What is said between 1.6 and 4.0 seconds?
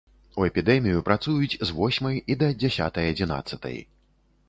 з восьмай і да дзясятай-адзінаццатай.